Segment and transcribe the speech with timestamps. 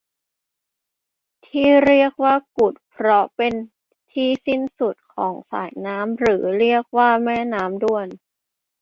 [1.47, 3.53] ที่เรียกว่ากุดเพราะเป็น
[4.11, 8.07] ที่สิ้นสุดของสายน้ำหรือเรียกว่าแม่น้ำด้วน